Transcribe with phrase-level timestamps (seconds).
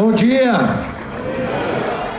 [0.00, 0.54] Bom dia!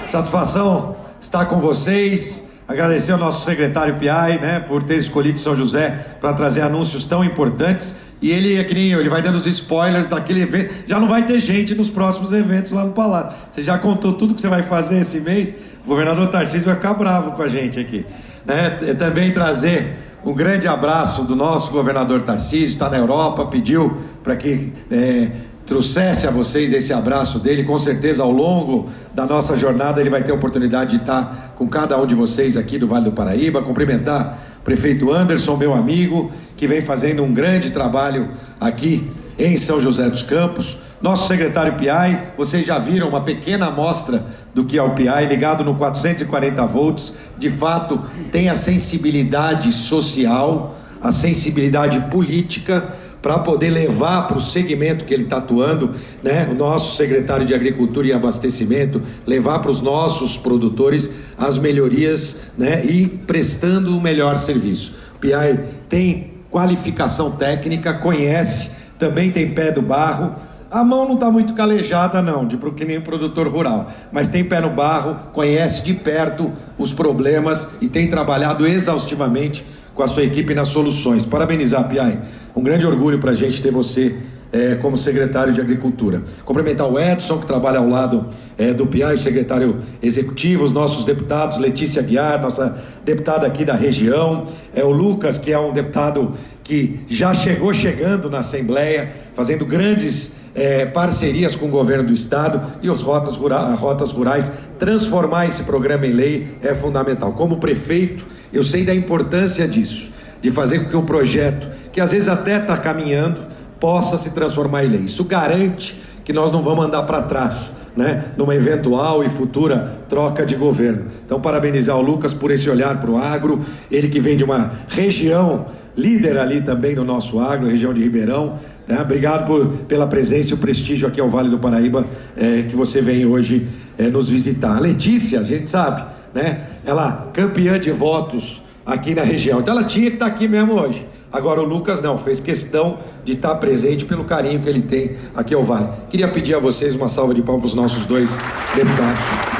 [0.05, 2.43] Satisfação estar com vocês.
[2.67, 5.89] Agradecer ao nosso secretário Piai, né, por ter escolhido São José
[6.21, 7.95] para trazer anúncios tão importantes.
[8.21, 10.71] E ele é que nem eu, ele vai dando os spoilers daquele evento.
[10.85, 13.35] Já não vai ter gente nos próximos eventos lá no Palácio.
[13.51, 15.55] Você já contou tudo que você vai fazer esse mês?
[15.83, 18.05] O governador Tarcísio vai ficar bravo com a gente aqui.
[18.45, 18.69] Né?
[18.93, 24.71] Também trazer um grande abraço do nosso governador Tarcísio, está na Europa, pediu para que
[24.91, 25.31] é,
[25.71, 27.63] trouxesse a vocês esse abraço dele.
[27.63, 31.65] Com certeza, ao longo da nossa jornada, ele vai ter a oportunidade de estar com
[31.65, 36.29] cada um de vocês aqui do Vale do Paraíba, cumprimentar o prefeito Anderson, meu amigo,
[36.57, 40.77] que vem fazendo um grande trabalho aqui em São José dos Campos.
[41.01, 45.63] Nosso secretário PI, vocês já viram uma pequena amostra do que é o PI, ligado
[45.63, 47.97] no 440 volts, de fato
[48.29, 55.23] tem a sensibilidade social, a sensibilidade política para poder levar para o segmento que ele
[55.23, 55.91] está atuando,
[56.23, 62.51] né, o nosso secretário de Agricultura e Abastecimento, levar para os nossos produtores as melhorias
[62.57, 64.93] né, e prestando o melhor serviço.
[65.15, 70.35] O PI tem qualificação técnica, conhece, também tem pé do barro.
[70.69, 74.61] A mão não está muito calejada, não, de que nem produtor rural, mas tem pé
[74.61, 79.65] no barro, conhece de perto os problemas e tem trabalhado exaustivamente
[80.01, 81.27] com a sua equipe nas soluções.
[81.27, 82.19] Parabenizar, Piai.
[82.55, 84.15] Um grande orgulho para a gente ter você
[84.51, 86.23] é, como secretário de Agricultura.
[86.43, 88.25] Cumprimentar o Edson, que trabalha ao lado
[88.57, 94.47] é, do Piai, secretário executivo, os nossos deputados, Letícia Guiar, nossa deputada aqui da região,
[94.73, 96.33] é o Lucas, que é um deputado
[96.71, 102.61] que já chegou chegando na Assembleia, fazendo grandes é, parcerias com o governo do estado
[102.81, 104.49] e os rotas, rura, rotas rurais.
[104.79, 107.33] Transformar esse programa em lei é fundamental.
[107.33, 112.13] Como prefeito, eu sei da importância disso, de fazer com que um projeto, que às
[112.13, 115.01] vezes até está caminhando, possa se transformar em lei.
[115.01, 118.31] Isso garante que nós não vamos andar para trás, né?
[118.37, 121.07] Numa eventual e futura troca de governo.
[121.25, 123.59] Então, parabenizar o Lucas por esse olhar para o agro,
[123.91, 125.65] ele que vem de uma região
[125.95, 128.57] líder ali também no nosso agro, região de Ribeirão.
[128.87, 128.99] Né?
[129.01, 133.01] Obrigado por, pela presença e o prestígio aqui ao Vale do Paraíba é, que você
[133.01, 134.77] vem hoje é, nos visitar.
[134.77, 136.03] A Letícia, a gente sabe,
[136.33, 136.61] né?
[136.85, 139.59] Ela campeã de votos aqui na região.
[139.59, 141.07] Então ela tinha que estar aqui mesmo hoje.
[141.31, 145.53] Agora o Lucas não, fez questão de estar presente pelo carinho que ele tem aqui
[145.53, 145.87] ao Vale.
[146.09, 148.29] Queria pedir a vocês uma salva de palmas para os nossos dois
[148.75, 149.50] deputados.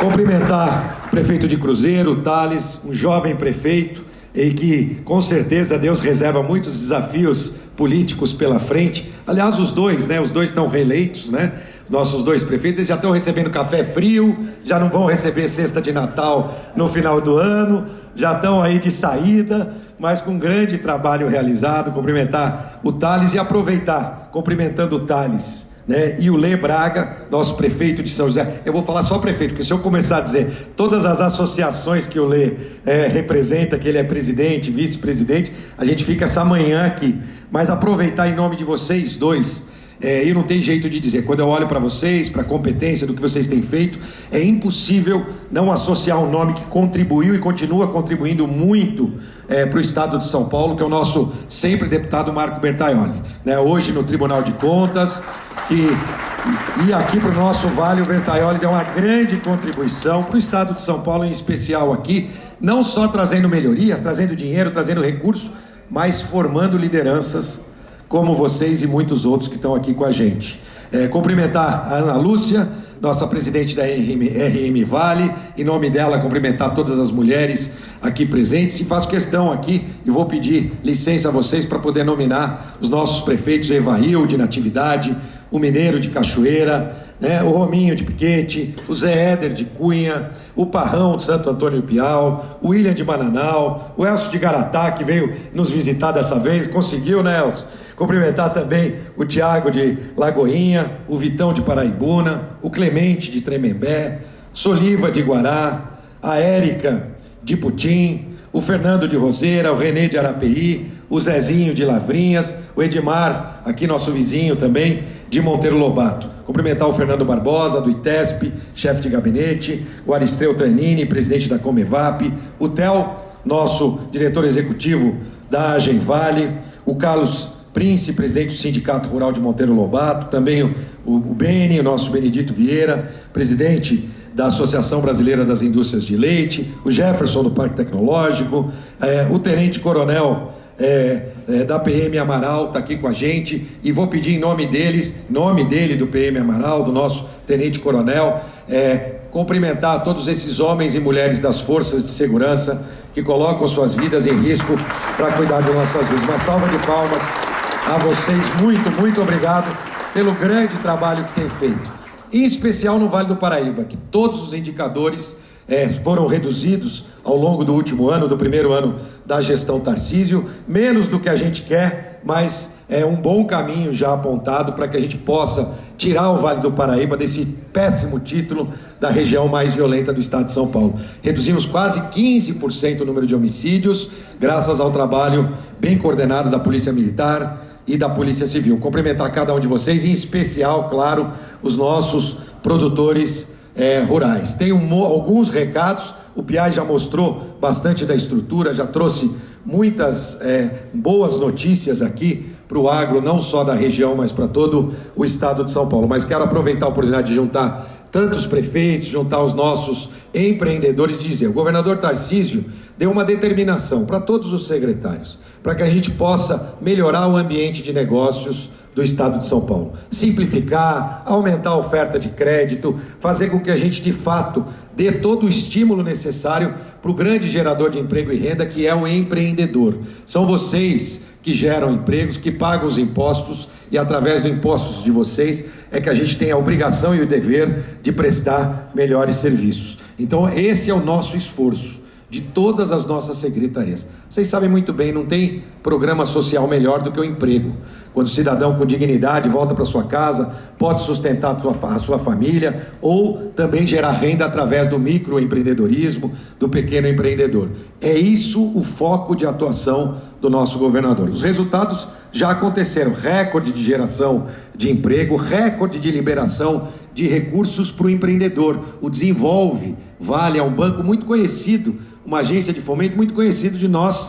[0.00, 4.02] Cumprimentar o prefeito de Cruzeiro, Thales, um jovem prefeito,
[4.34, 9.12] e que com certeza Deus reserva muitos desafios políticos pela frente.
[9.26, 10.18] Aliás, os dois, né?
[10.18, 11.52] Os dois estão reeleitos, né?
[11.84, 15.82] Os nossos dois prefeitos eles já estão recebendo café frio, já não vão receber cesta
[15.82, 17.84] de Natal no final do ano,
[18.14, 21.92] já estão aí de saída, mas com grande trabalho realizado.
[21.92, 26.14] Cumprimentar o Thales e aproveitar, cumprimentando o Thales né?
[26.20, 28.60] E o Lê Braga, nosso prefeito de São José.
[28.64, 32.20] Eu vou falar só prefeito, porque se eu começar a dizer todas as associações que
[32.20, 32.52] o Lê
[32.86, 37.18] é, representa, que ele é presidente, vice-presidente, a gente fica essa manhã aqui.
[37.50, 39.64] Mas aproveitar em nome de vocês dois.
[40.00, 41.26] É, e não tem jeito de dizer.
[41.26, 43.98] Quando eu olho para vocês, para a competência do que vocês têm feito,
[44.32, 49.12] é impossível não associar um nome que contribuiu e continua contribuindo muito
[49.46, 53.20] é, para o Estado de São Paulo, que é o nosso sempre deputado Marco Bertaioli.
[53.44, 53.58] Né?
[53.58, 55.22] Hoje no Tribunal de Contas,
[55.70, 60.74] e, aqui para o nosso Vale, o Bertaioli deu uma grande contribuição para o Estado
[60.74, 65.52] de São Paulo, em especial aqui, não só trazendo melhorias, trazendo dinheiro, trazendo recursos,
[65.90, 67.62] mas formando lideranças
[68.10, 70.60] como vocês e muitos outros que estão aqui com a gente.
[70.90, 72.68] É, cumprimentar a Ana Lúcia,
[73.00, 77.70] nossa presidente da RM, RM Vale, em nome dela, cumprimentar todas as mulheres
[78.02, 82.78] aqui presentes e faço questão aqui e vou pedir licença a vocês para poder nominar
[82.80, 85.16] os nossos prefeitos Evail de Natividade,
[85.48, 90.66] o Mineiro de Cachoeira, né, o Rominho de Piquete, o Zé Éder de Cunha, o
[90.66, 95.32] Parrão de Santo Antônio Piau, o William de Bananal, o Elcio de Garatá, que veio
[95.54, 97.66] nos visitar dessa vez, conseguiu, né, Elcio?
[98.00, 104.20] Cumprimentar também o Tiago de Lagoinha, o Vitão de Paraibuna, o Clemente de Tremembé,
[104.54, 107.08] Soliva de Guará, a Érica
[107.42, 112.82] de Putim, o Fernando de Roseira, o Renê de Arapeí, o Zezinho de Lavrinhas, o
[112.82, 116.26] Edmar, aqui nosso vizinho também, de Monteiro Lobato.
[116.46, 122.32] Cumprimentar o Fernando Barbosa, do ITESP, chefe de gabinete, o Aristeu Tranini, presidente da Comevap,
[122.58, 125.18] o Tel, nosso diretor executivo
[125.50, 126.50] da Agenvale,
[126.86, 131.80] o Carlos Prince, presidente do Sindicato Rural de Monteiro Lobato, também o, o, o Beni,
[131.80, 137.50] o nosso Benedito Vieira, presidente da Associação Brasileira das Indústrias de Leite, o Jefferson do
[137.52, 143.14] Parque Tecnológico, é, o Tenente Coronel é, é, da PM Amaral está aqui com a
[143.14, 147.78] gente e vou pedir em nome deles, nome dele, do PM Amaral, do nosso Tenente
[147.78, 153.94] Coronel, é, cumprimentar todos esses homens e mulheres das forças de segurança que colocam suas
[153.94, 154.76] vidas em risco
[155.16, 156.24] para cuidar de nossas vidas.
[156.24, 157.49] Uma salva de palmas
[157.86, 159.74] a vocês, muito, muito obrigado
[160.12, 161.90] pelo grande trabalho que têm feito.
[162.32, 165.36] Em especial no Vale do Paraíba, que todos os indicadores
[165.68, 171.08] é, foram reduzidos ao longo do último ano, do primeiro ano da gestão Tarcísio, menos
[171.08, 175.00] do que a gente quer, mas é um bom caminho já apontado para que a
[175.00, 178.68] gente possa tirar o Vale do Paraíba desse péssimo título
[179.00, 180.94] da região mais violenta do estado de São Paulo.
[181.22, 184.10] Reduzimos quase 15% o número de homicídios,
[184.40, 188.78] graças ao trabalho bem coordenado da Polícia Militar e da Polícia Civil.
[188.78, 191.30] Cumprimentar cada um de vocês, em especial, claro,
[191.62, 194.54] os nossos produtores é, rurais.
[194.54, 199.30] Tenho alguns recados, o Piai já mostrou bastante da estrutura, já trouxe
[199.64, 204.92] muitas é, boas notícias aqui para o agro, não só da região, mas para todo
[205.16, 206.08] o estado de São Paulo.
[206.08, 211.52] Mas quero aproveitar a oportunidade de juntar tantos prefeitos, juntar os nossos empreendedores dizer: o
[211.52, 212.64] governador Tarcísio
[212.98, 217.82] deu uma determinação para todos os secretários, para que a gente possa melhorar o ambiente
[217.82, 219.92] de negócios do estado de São Paulo.
[220.10, 224.64] Simplificar, aumentar a oferta de crédito, fazer com que a gente de fato
[224.96, 228.94] dê todo o estímulo necessário para o grande gerador de emprego e renda que é
[228.94, 229.98] o empreendedor.
[230.26, 235.64] São vocês que geram empregos, que pagam os impostos e através dos impostos de vocês
[235.90, 239.98] é que a gente tem a obrigação e o dever de prestar melhores serviços.
[240.18, 244.06] Então, esse é o nosso esforço de todas as nossas secretarias.
[244.30, 247.74] Vocês sabem muito bem, não tem programa social melhor do que o emprego.
[248.14, 253.50] Quando o cidadão com dignidade volta para sua casa, pode sustentar a sua família ou
[253.56, 256.30] também gerar renda através do microempreendedorismo,
[256.60, 257.70] do pequeno empreendedor.
[258.00, 261.28] É isso o foco de atuação do nosso governador.
[261.28, 264.44] Os resultados já aconteceram: recorde de geração
[264.76, 268.78] de emprego, recorde de liberação de recursos para o empreendedor.
[269.00, 273.88] O Desenvolve Vale é um banco muito conhecido uma agência de fomento muito conhecido de
[273.88, 274.19] nós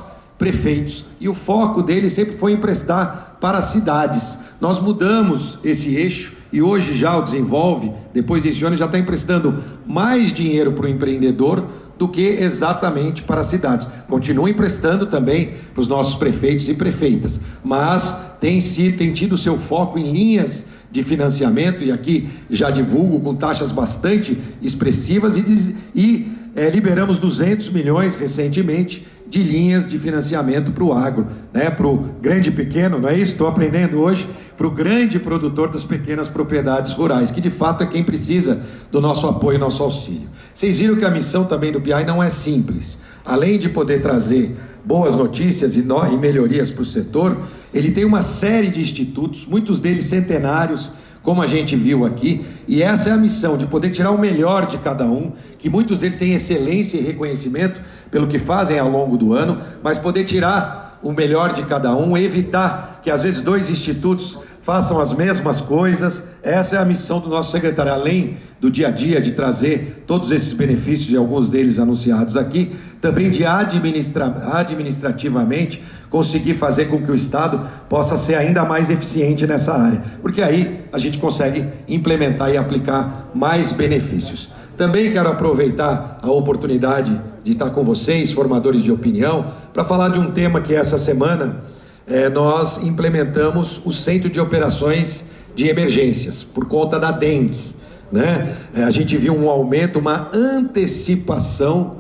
[0.42, 1.06] prefeitos.
[1.20, 4.40] E o foco dele sempre foi emprestar para as cidades.
[4.60, 9.64] Nós mudamos esse eixo e hoje já o desenvolve, depois desse ano já está emprestando
[9.86, 11.64] mais dinheiro para o empreendedor
[11.96, 13.88] do que exatamente para as cidades.
[14.08, 19.60] Continua emprestando também para os nossos prefeitos e prefeitas, mas tem, sido, tem tido seu
[19.60, 26.32] foco em linhas de financiamento, e aqui já divulgo com taxas bastante expressivas, e, e
[26.56, 31.72] é, liberamos 200 milhões recentemente de linhas de financiamento para o agro, né?
[31.72, 33.32] para o grande e pequeno, não é isso?
[33.32, 34.28] Estou aprendendo hoje,
[34.58, 38.62] para o grande produtor das pequenas propriedades rurais, que de fato é quem precisa
[38.92, 40.30] do nosso apoio e nosso auxílio.
[40.54, 43.00] Vocês viram que a missão também do PI não é simples.
[43.24, 44.54] Além de poder trazer
[44.84, 47.38] boas notícias e, no, e melhorias para o setor,
[47.74, 50.92] ele tem uma série de institutos, muitos deles centenários,
[51.22, 54.66] como a gente viu aqui, e essa é a missão de poder tirar o melhor
[54.66, 59.18] de cada um, que muitos deles têm excelência e reconhecimento pelo que fazem ao longo
[59.18, 63.70] do ano, mas poder tirar o melhor de cada um, evitar que às vezes dois
[63.70, 66.24] institutos façam as mesmas coisas.
[66.42, 70.32] Essa é a missão do nosso secretário, além do dia a dia de trazer todos
[70.32, 72.72] esses benefícios e alguns deles anunciados aqui,
[73.02, 79.48] também de administra administrativamente conseguir fazer com que o Estado possa ser ainda mais eficiente
[79.48, 84.52] nessa área, porque aí a gente consegue implementar e aplicar mais benefícios.
[84.78, 90.20] Também quero aproveitar a oportunidade de estar com vocês, formadores de opinião, para falar de
[90.20, 91.64] um tema que essa semana
[92.08, 97.76] é, nós implementamos o Centro de Operações de Emergências, por conta da dengue.
[98.12, 98.56] Né?
[98.74, 101.98] É, a gente viu um aumento, uma antecipação,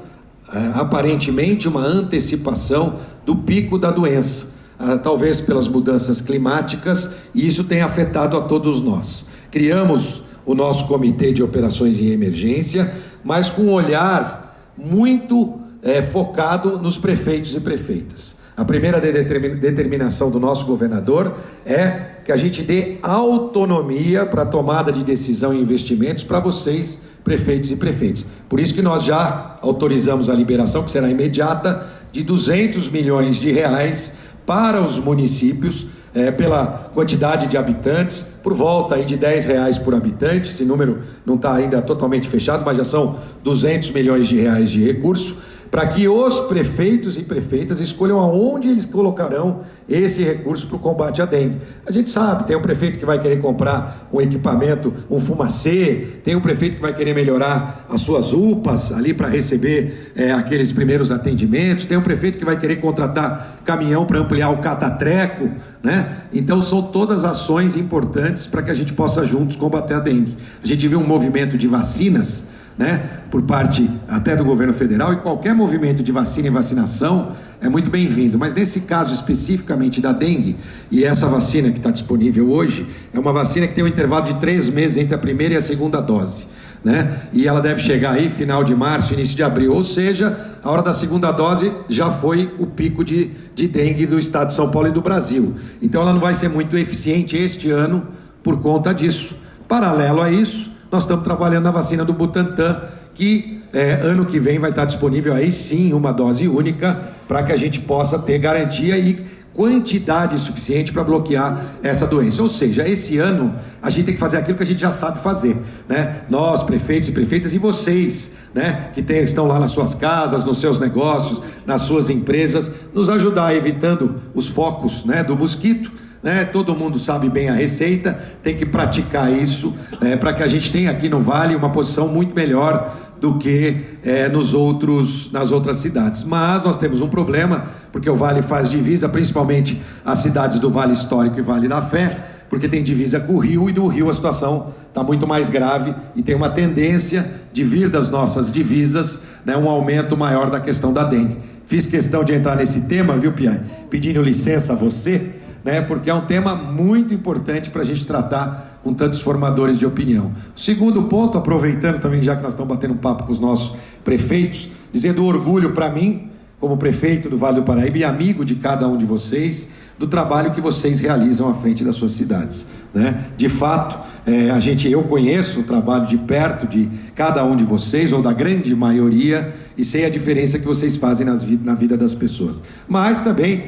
[0.53, 7.63] é, aparentemente uma antecipação do pico da doença, ah, talvez pelas mudanças climáticas, e isso
[7.63, 9.27] tem afetado a todos nós.
[9.51, 12.93] Criamos o nosso Comitê de Operações em Emergência,
[13.23, 18.35] mas com um olhar muito é, focado nos prefeitos e prefeitas.
[18.61, 21.33] A primeira determinação do nosso governador
[21.65, 27.71] é que a gente dê autonomia para tomada de decisão e investimentos para vocês, prefeitos
[27.71, 28.27] e prefeitas.
[28.47, 33.51] Por isso que nós já autorizamos a liberação, que será imediata, de 200 milhões de
[33.51, 34.13] reais
[34.45, 39.95] para os municípios é, pela quantidade de habitantes, por volta aí de 10 reais por
[39.95, 44.69] habitante, esse número não está ainda totalmente fechado, mas já são 200 milhões de reais
[44.69, 45.37] de recurso,
[45.71, 51.21] para que os prefeitos e prefeitas escolham aonde eles colocarão esse recurso para o combate
[51.21, 51.59] à dengue.
[51.85, 56.35] A gente sabe, tem um prefeito que vai querer comprar um equipamento, um fumacê, tem
[56.35, 61.09] um prefeito que vai querer melhorar as suas UPAs ali para receber é, aqueles primeiros
[61.09, 65.49] atendimentos, tem um prefeito que vai querer contratar caminhão para ampliar o catatreco,
[65.81, 66.17] né?
[66.33, 70.35] Então são todas ações importantes para que a gente possa juntos combater a dengue.
[70.61, 72.45] A gente viu um movimento de vacinas
[72.81, 77.69] né, por parte até do governo federal, e qualquer movimento de vacina e vacinação é
[77.69, 78.39] muito bem-vindo.
[78.39, 80.57] Mas nesse caso especificamente da dengue,
[80.89, 84.33] e essa vacina que está disponível hoje, é uma vacina que tem um intervalo de
[84.39, 86.47] três meses entre a primeira e a segunda dose.
[86.83, 87.19] Né?
[87.31, 90.81] E ela deve chegar aí final de março, início de abril, ou seja, a hora
[90.81, 94.87] da segunda dose já foi o pico de, de dengue do estado de São Paulo
[94.87, 95.53] e do Brasil.
[95.79, 98.07] Então ela não vai ser muito eficiente este ano
[98.41, 99.35] por conta disso.
[99.67, 102.81] Paralelo a isso, nós estamos trabalhando na vacina do Butantan,
[103.13, 107.53] que é, ano que vem vai estar disponível aí sim uma dose única para que
[107.53, 112.41] a gente possa ter garantia e quantidade suficiente para bloquear essa doença.
[112.41, 115.19] Ou seja, esse ano a gente tem que fazer aquilo que a gente já sabe
[115.19, 115.57] fazer,
[115.87, 116.21] né?
[116.29, 118.89] Nós, prefeitos e prefeitas, e vocês, né?
[118.93, 123.55] Que tem, estão lá nas suas casas, nos seus negócios, nas suas empresas, nos ajudar
[123.55, 125.23] evitando os focos, né?
[125.23, 125.91] Do mosquito
[126.21, 126.45] né?
[126.45, 130.15] Todo mundo sabe bem a receita, tem que praticar isso né?
[130.15, 134.27] para que a gente tenha aqui no Vale uma posição muito melhor do que é,
[134.27, 136.23] nos outros, nas outras cidades.
[136.23, 140.93] Mas nós temos um problema, porque o Vale faz divisa, principalmente as cidades do Vale
[140.93, 142.17] Histórico e Vale da Fé,
[142.49, 145.95] porque tem divisa com o Rio e do Rio a situação está muito mais grave
[146.15, 150.91] e tem uma tendência de vir das nossas divisas né, um aumento maior da questão
[150.91, 151.37] da dengue.
[151.65, 153.61] Fiz questão de entrar nesse tema, viu, Piai?
[153.89, 155.29] Pedindo licença a você
[155.63, 155.81] né?
[155.81, 160.33] Porque é um tema muito importante para a gente tratar com tantos formadores de opinião.
[160.55, 164.69] Segundo ponto, aproveitando também, já que nós estamos batendo um papo com os nossos prefeitos,
[164.91, 168.95] dizendo orgulho para mim, como prefeito do Vale do Paraíba e amigo de cada um
[168.95, 172.67] de vocês, do trabalho que vocês realizam à frente das suas cidades.
[172.93, 173.25] Né?
[173.35, 177.63] De fato, é, a gente, eu conheço o trabalho de perto de cada um de
[177.63, 181.97] vocês, ou da grande maioria, e sei a diferença que vocês fazem nas, na vida
[181.97, 182.61] das pessoas.
[182.87, 183.65] Mas também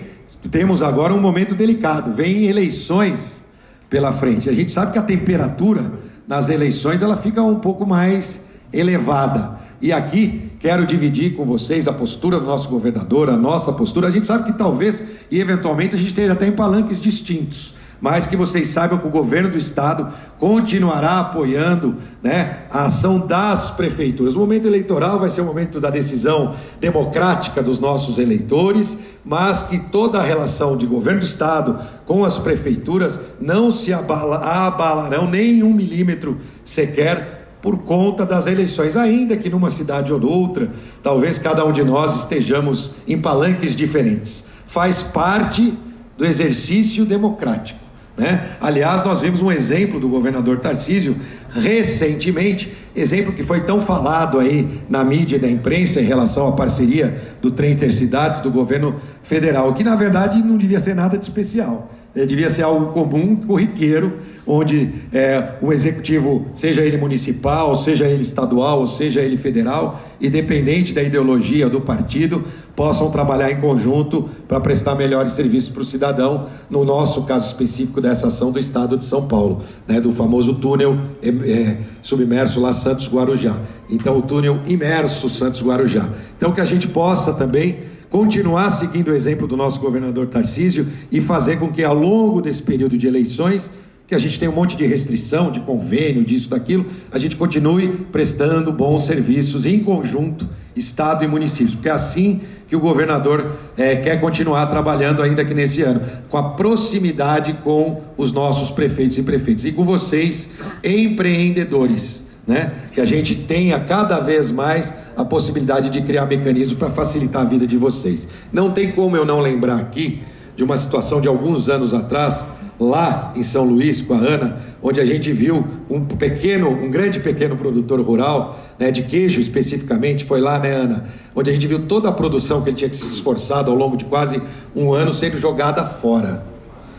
[0.50, 3.44] temos agora um momento delicado, vem eleições
[3.90, 4.50] pela frente.
[4.50, 5.92] A gente sabe que a temperatura
[6.28, 9.60] nas eleições ela fica um pouco mais elevada.
[9.82, 14.08] E aqui quero dividir com vocês a postura do nosso governador, a nossa postura.
[14.08, 18.26] A gente sabe que talvez e eventualmente a gente esteja até em palanques distintos mas
[18.26, 24.36] que vocês saibam que o governo do estado continuará apoiando né, a ação das prefeituras.
[24.36, 29.80] O momento eleitoral vai ser o momento da decisão democrática dos nossos eleitores, mas que
[29.80, 35.64] toda a relação de governo do estado com as prefeituras não se abala, abalarão nem
[35.64, 40.70] um milímetro sequer por conta das eleições, ainda que numa cidade ou noutra,
[41.02, 44.44] talvez cada um de nós estejamos em palanques diferentes.
[44.68, 45.74] Faz parte
[46.18, 47.83] do exercício democrático.
[48.16, 48.48] Né?
[48.62, 51.18] Aliás, nós vimos um exemplo do governador Tarcísio
[51.50, 56.52] recentemente, exemplo que foi tão falado aí na mídia e na imprensa em relação à
[56.52, 61.26] parceria do trem intercidades do governo federal, que na verdade não devia ser nada de
[61.26, 61.90] especial.
[62.16, 68.22] É, devia ser algo comum, corriqueiro, onde é, o executivo, seja ele municipal, seja ele
[68.22, 72.44] estadual, seja ele federal, independente da ideologia do partido,
[72.76, 78.00] possam trabalhar em conjunto para prestar melhores serviços para o cidadão, no nosso caso específico
[78.00, 82.74] dessa ação do Estado de São Paulo, né, do famoso túnel é, é, submerso lá
[82.74, 83.60] Santos Guarujá.
[83.90, 86.10] Então, o túnel imerso Santos Guarujá.
[86.38, 91.20] Então, que a gente possa também continuar seguindo o exemplo do nosso governador Tarcísio e
[91.20, 93.72] fazer com que ao longo desse período de eleições,
[94.06, 97.88] que a gente tem um monte de restrição, de convênio, disso, daquilo, a gente continue
[98.12, 103.96] prestando bons serviços em conjunto, Estado e municípios, porque é assim que o governador é,
[103.96, 109.24] quer continuar trabalhando ainda que nesse ano, com a proximidade com os nossos prefeitos e
[109.24, 109.66] prefeitas.
[109.66, 110.50] E com vocês,
[110.84, 112.74] empreendedores né?
[112.94, 117.46] Que a gente tenha cada vez mais a possibilidade de criar mecanismos para facilitar a
[117.46, 118.28] vida de vocês.
[118.52, 120.22] Não tem como eu não lembrar aqui
[120.56, 122.46] de uma situação de alguns anos atrás,
[122.80, 127.20] lá em São Luís, com a Ana, onde a gente viu um pequeno, um grande
[127.20, 131.06] pequeno produtor rural, né, de queijo especificamente, foi lá, né, Ana?
[131.36, 133.96] Onde a gente viu toda a produção que ele tinha que se esforçado ao longo
[133.96, 134.42] de quase
[134.76, 136.44] um ano sendo jogada fora.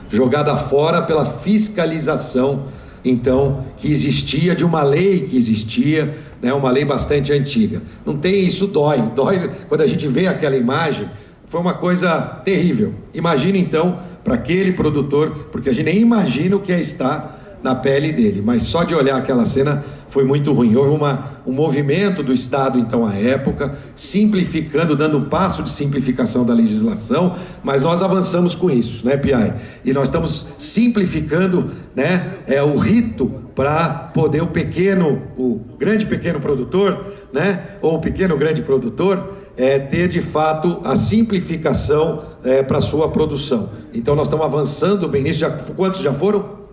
[0.09, 2.65] Jogada fora pela fiscalização
[3.05, 7.83] então, que existia de uma lei que existia, né, uma lei bastante antiga.
[8.05, 11.09] Não tem isso dói, dói quando a gente vê aquela imagem,
[11.47, 12.95] foi uma coisa terrível.
[13.13, 17.75] Imagina então para aquele produtor, porque a gente nem imagina o que é estar na
[17.75, 18.43] pele dele.
[18.45, 20.77] Mas só de olhar aquela cena foi muito ruim.
[20.77, 26.45] Houve uma, um movimento do Estado, então, à época, simplificando, dando um passo de simplificação
[26.45, 29.55] da legislação, mas nós avançamos com isso, né, Piai?
[29.83, 36.41] E nós estamos simplificando né, é, o rito para poder o pequeno, o grande pequeno
[36.41, 42.83] produtor, né, ou o pequeno grande produtor, é, ter de fato a simplificação é, para
[42.83, 43.71] sua produção.
[43.95, 45.39] Então nós estamos avançando bem nisso.
[45.39, 46.64] Já, quantos já foram?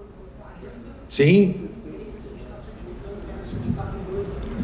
[1.11, 1.55] Sim.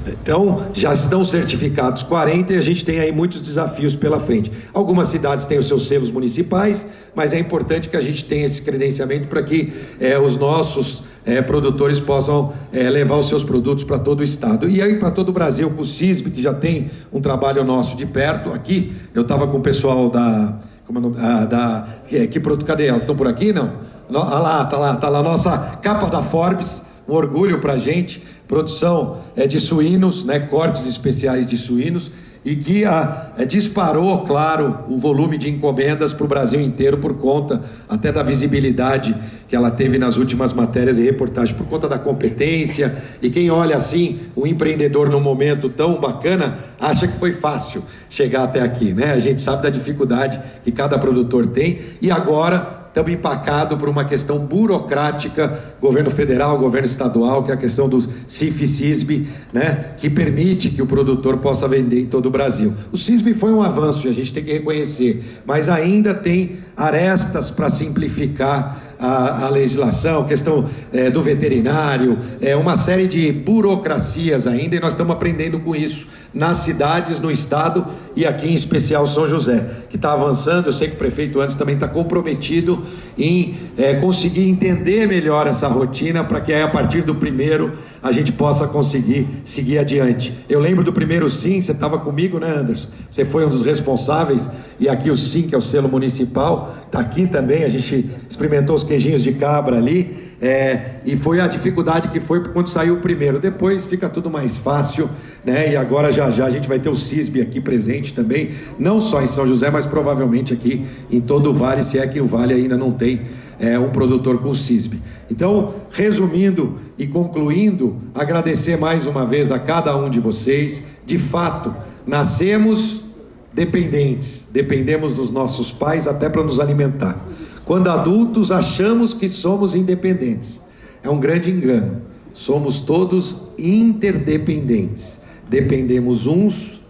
[0.07, 4.49] Então, já estão certificados 40 e a gente tem aí muitos desafios pela frente.
[4.73, 8.61] Algumas cidades têm os seus selos municipais, mas é importante que a gente tenha esse
[8.61, 13.99] credenciamento para que é, os nossos é, produtores possam é, levar os seus produtos para
[13.99, 14.69] todo o estado.
[14.69, 17.97] E aí para todo o Brasil, com o CISB, que já tem um trabalho nosso
[17.97, 18.53] de perto.
[18.53, 20.57] Aqui, eu estava com o pessoal da.
[20.85, 21.17] Como é o nome?
[21.19, 22.65] Ah, da que, que produto?
[22.65, 23.01] Cadê elas?
[23.01, 23.51] Estão por aqui?
[23.51, 23.96] Não?
[24.13, 25.21] Ah lá, tá lá, tá lá.
[25.21, 28.23] Nossa capa da Forbes, um orgulho para gente.
[28.47, 32.11] Produção é, de suínos, né, cortes especiais de suínos
[32.47, 37.15] e que a, é, disparou, claro, o volume de encomendas para o Brasil inteiro por
[37.15, 39.13] conta até da visibilidade
[39.49, 42.95] que ela teve nas últimas matérias e reportagens, por conta da competência.
[43.21, 48.43] E quem olha assim, o empreendedor num momento tão bacana, acha que foi fácil chegar
[48.43, 49.11] até aqui, né?
[49.11, 54.03] A gente sabe da dificuldade que cada produtor tem e agora estamos empacados por uma
[54.03, 59.91] questão burocrática, governo federal, governo estadual, que é a questão do CIF e CISB, né,
[59.97, 62.73] que permite que o produtor possa vender em todo o Brasil.
[62.91, 67.69] O CISB foi um avanço, a gente tem que reconhecer, mas ainda tem arestas para
[67.69, 74.79] simplificar a, a, legislação, questão é, do veterinário, é uma série de burocracias ainda, e
[74.79, 79.65] nós estamos aprendendo com isso nas cidades, no estado e aqui em especial São José,
[79.89, 80.67] que está avançando.
[80.67, 82.83] Eu sei que o prefeito antes também está comprometido
[83.17, 88.11] em é, conseguir entender melhor essa rotina para que aí, a partir do primeiro a
[88.11, 90.33] gente possa conseguir seguir adiante.
[90.47, 92.89] Eu lembro do primeiro sim, você estava comigo, né, Anderson?
[93.09, 96.99] Você foi um dos responsáveis, e aqui o sim, que é o selo municipal, está
[96.99, 97.63] aqui também.
[97.63, 100.26] A gente experimentou os queijinhos de cabra ali.
[100.39, 103.39] É, e foi a dificuldade que foi quando saiu o primeiro.
[103.39, 105.09] Depois fica tudo mais fácil,
[105.43, 105.71] né?
[105.71, 109.21] E agora já já a gente vai ter o CISB aqui presente também, não só
[109.21, 112.53] em São José, mas provavelmente aqui em todo o Vale, se é que o Vale
[112.53, 113.21] ainda não tem
[113.59, 114.99] é, um produtor com CISB.
[115.29, 120.83] Então, resumindo e concluindo, agradecer mais uma vez a cada um de vocês.
[121.03, 121.73] De fato,
[122.05, 123.03] nascemos
[123.51, 127.25] dependentes, dependemos dos nossos pais até para nos alimentar.
[127.67, 130.63] Quando adultos, achamos que somos independentes.
[131.03, 132.01] É um grande engano.
[132.33, 135.19] Somos todos interdependentes.
[135.49, 136.81] Dependemos uns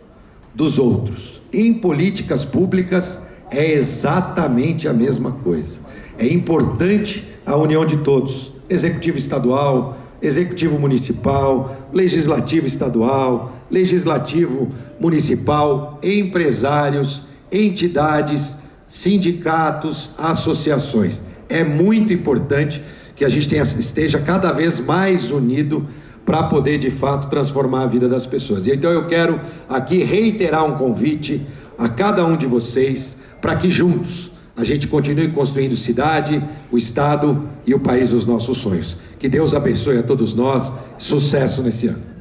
[0.54, 1.42] dos outros.
[1.52, 5.80] Em políticas públicas é exatamente a mesma coisa.
[6.16, 17.24] É importante a união de todos: executivo estadual, executivo municipal, legislativo estadual, legislativo municipal, empresários,
[17.52, 18.54] entidades
[18.88, 21.22] sindicatos, associações.
[21.50, 22.82] É muito importante
[23.16, 25.86] que a gente tenha, esteja cada vez mais unido
[26.26, 28.68] para poder de fato transformar a vida das pessoas.
[28.68, 31.46] E então eu quero aqui reiterar um convite
[31.78, 37.48] a cada um de vocês para que juntos a gente continue construindo cidade, o estado
[37.66, 38.98] e o país dos nossos sonhos.
[39.20, 40.74] Que Deus abençoe a todos nós.
[40.98, 42.17] Sucesso nesse ano.